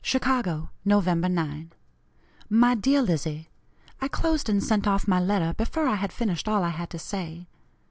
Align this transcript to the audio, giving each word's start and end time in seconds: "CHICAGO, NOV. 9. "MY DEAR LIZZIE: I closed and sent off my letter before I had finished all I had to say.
"CHICAGO, 0.03 0.71
NOV. 0.83 1.15
9. 1.29 1.73
"MY 2.49 2.73
DEAR 2.73 3.03
LIZZIE: 3.03 3.49
I 4.01 4.07
closed 4.07 4.49
and 4.49 4.63
sent 4.63 4.87
off 4.87 5.07
my 5.07 5.19
letter 5.19 5.53
before 5.53 5.85
I 5.87 5.93
had 5.93 6.11
finished 6.11 6.47
all 6.47 6.63
I 6.63 6.69
had 6.69 6.89
to 6.89 6.97
say. 6.97 7.45